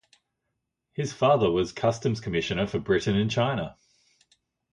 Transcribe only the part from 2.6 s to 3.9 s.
for Britain in China.